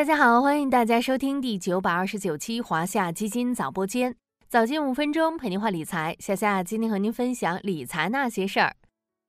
[0.00, 4.16] 大家好，欢迎大家收听第九百二十九期华夏基金早播间，
[4.48, 6.16] 早间五分钟陪您话理财。
[6.18, 8.74] 夏夏今天和您分享理财那些事儿。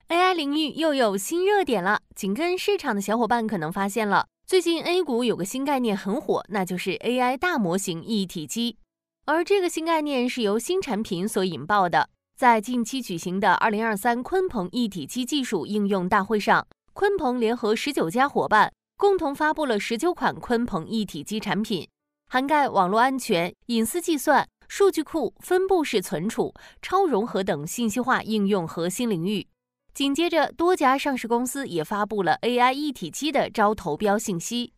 [0.08, 8.78] AI 领域又有新热点了，紧跟市场的小伙伴可能发现了，最近 A 股有个新概念很火，那就是 AI 大模型一体机。
[9.26, 12.08] 而这个新概念是由新产品所引爆的。
[12.38, 18.72] 在近期举行的二零二三鲲鹏一体机技术应用大会上，鲲鹏联合十九家伙伴。
[19.02, 21.90] 共同发布了十九款鲲鹏一体机产品，
[22.28, 29.48] 涵盖网络安全、隐私计算、数据库、分布式存储、超融合等信息化应用核心领域。
[29.96, 34.74] 紧接着，多家上市公司也发布了 AI 一体机的招投标信息。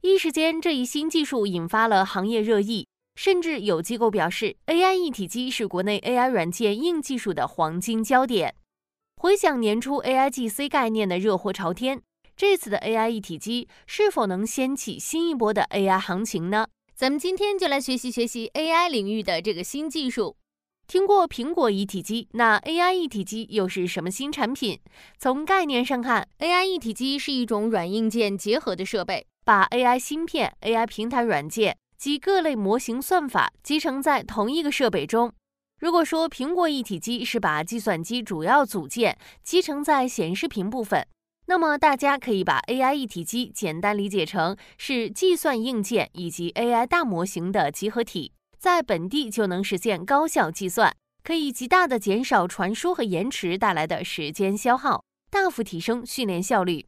[0.00, 8.54] 一时间，这一新技术引发了行业热议，甚至有机构表示，AI 一体机是国内 AI 软件硬技术的黄金焦点。
[9.20, 12.00] 回想年初 AIGC 概念的热火朝天。
[12.36, 16.66] 这次的 AI 一体机是否能掀起新一波的 AI 行情呢？
[16.94, 20.36] 咱们今天就来学习学习 AI 领域的这个新技术。
[20.86, 24.80] 听过苹果一体机，那 AI 一体机又是什么新产品？
[25.18, 35.32] 从概念上看，AI 一体机是一种软硬件结合的设备，把 AI 芯片、AI 平台软件及各类模型算法集成在同一个设备中。
[35.80, 41.06] 如果说苹果一体机是把计算机主要组件集成在显示屏部分。
[41.52, 56.86] 那么大家可以把 AI 一体机简单理解成是计算硬件以及 AI 大模型的集合体，在本地就能实现高效计算，可以极大的减少传输和延迟带来的时间消耗，大幅提升训练效率。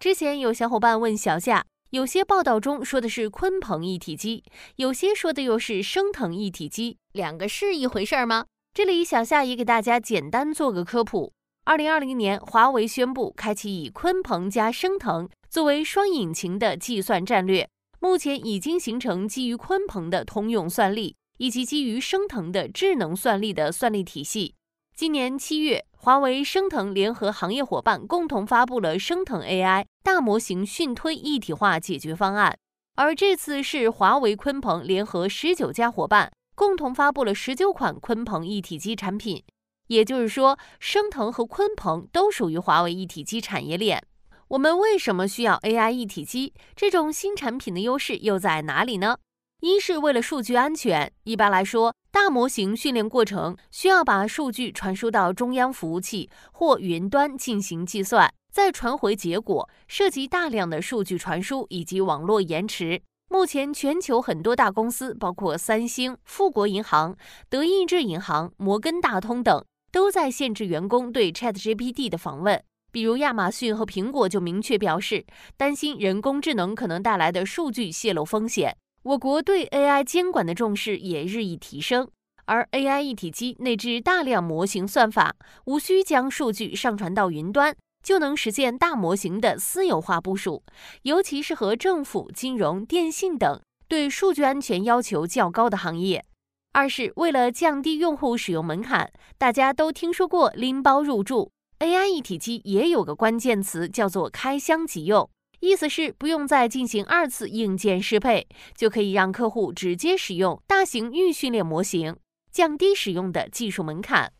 [0.00, 4.42] 之前有小伙伴问小夏，有些报道中说的是鲲鹏一体机，
[4.74, 8.46] 有些说的又是升腾一体机，两个是一回事儿吗？
[8.74, 11.32] 这里小夏也给大家简单做个科普。
[11.64, 17.68] 二零二零年，华为宣布开启以鲲鹏加升腾作为双引擎的计算战略。
[18.00, 24.54] 目前已经形成基于鲲鹏的通用算力，以及基于升腾的智能算力的算力体系。
[24.96, 32.56] 今年七月，华为、升腾联合行业伙伴共同发布了升腾 AI 大模型训推一体化解决方案。
[32.96, 39.44] 而这次是华为、鲲鹏联合十九家伙伴共同发布了十九款鲲鹏一体机产品。
[39.90, 44.00] 也就是说，升腾和鲲鹏都属于华为一体机产业链。
[44.46, 46.54] 我们为什么需要 AI 一体机？
[46.76, 49.18] 这种新产品的优势又在哪里呢？
[49.62, 51.12] 一是为了数据安全。
[51.24, 63.02] 一般来说，大模型训练过程需要把数据传输到中央服务器或云端进行计算，再传回结果，涉及大量的数据传输以及网络延迟。
[63.28, 67.16] 目前，全球很多大公司，包括三星、富国银行、
[67.48, 69.64] 德意志银行、摩根大通等。
[69.92, 72.62] 都在限制员工对 ChatGPT 的访问，
[72.92, 75.24] 比如亚马逊和苹果就明确表示，
[75.56, 78.76] 担心人工智能可能带来的数据泄露风险。
[79.02, 82.08] 我国对 AI 监管的重视也日益提升，
[82.44, 85.34] 而 AI 一体机内置大量模型算法，
[85.64, 87.74] 无需将数据上传到云端，
[88.04, 90.62] 就能实现大模型的私有化部署，
[91.02, 96.24] 尤其是和政府、金融、电信等对数据安全要求较高的行业。
[96.72, 101.50] 二是为了降低用户使用门槛，大家都听说过拎包入住
[101.80, 105.28] ，AI 一体机也有个关键词叫做开箱即用，
[105.58, 112.16] 意思是不用再进行二次硬件适配，就可以让客户直接使用大型预训练模型，
[112.52, 114.32] 降低使用的技术门槛。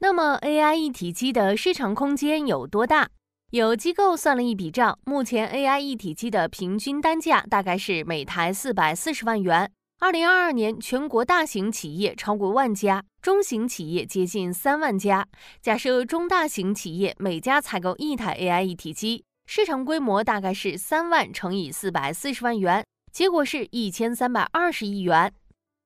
[0.00, 3.08] 那么 AI 一体机的市场空间有多大？
[3.50, 9.72] 有机构算了一笔账，目前 AI 一体机的平均单价大概是每台四百四十万元。
[10.00, 15.26] 二零二二年，全国大型企业超过万家，中型企业接近三万家。
[15.60, 25.32] 假设中大型企业每家采购一台 AI 一体机，市场规模大概是三万乘以四百四十万元，结果是一千三百二十亿元。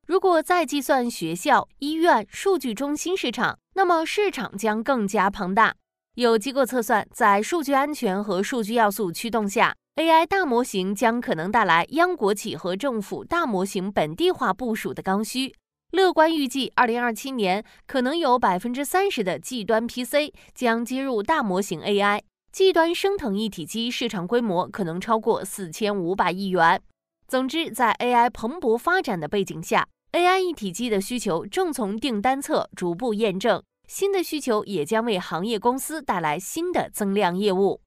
[0.07, 5.75] 如果再计算学校、医院、数据中心市场，那么市场将更加庞大。
[6.15, 9.75] 有机构测算，在数据安全和数据要素驱动下。
[9.97, 15.55] AI 大模型将可能带来央国企和政府大模型本地化部署的刚需。
[15.93, 22.21] 乐观预计，二零二七年可能有百分之三十的 G 端 PC 将接入大模型 AI。
[22.53, 26.83] G 端升腾一体机市场规模可能超过四千五百亿元。
[27.27, 33.63] 总之，在 AI 蓬勃发展的背景下，AI 一体机的需求正从订单侧逐步验证，
[33.93, 37.83] 新的需求也将为行业公司带来新的增量业务。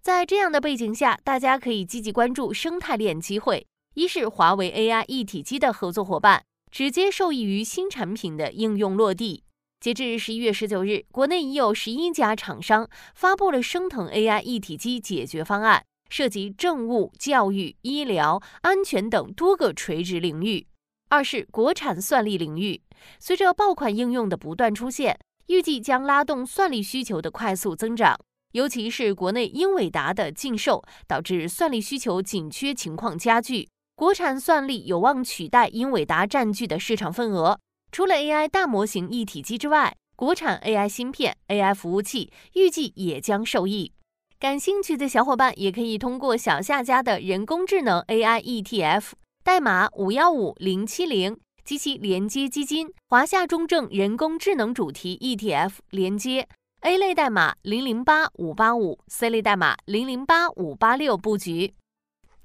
[0.00, 3.66] 在这样的背景下，大家可以积极关注生态链机会。
[3.94, 9.42] 一是华为 AI 一体机的合作伙伴，直接受益于新产品的应用落地。
[9.80, 20.68] 截至十一月十九日，国内已有十一家厂商发布了升腾 AI 一体机解决方案，涉及政务、教育、医疗、安全等多个垂直领域。
[21.08, 22.80] 二是国产算力领域，
[23.18, 28.18] 随着爆款应用的不断出现，预计将拉动算力需求的快速增长。
[28.52, 37.58] 尤其是国内英伟达的禁售，导致算力需求紧缺情况加剧，国产算力有望取代英伟达占据的市场份额。
[37.92, 43.92] 除了 AI 大模型一体机之外，国产 AI 芯片、AI 服务器预计也将受益。
[44.38, 49.10] 感兴趣的小伙伴也可以通过小夏家的人工智能 AI ETF
[49.42, 51.38] 代码五幺五零七零
[51.68, 56.48] 及其连接基金华夏中证人工智能主题 ETF 连接。
[56.80, 61.74] A 类代码零零八五八五，C 类代码零零八五八六布局。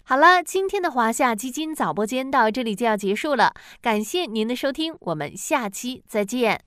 [0.04, 6.60] 好了，今天的华夏基金早播间到这里就要结束了，感谢您的收听，我们下期再见。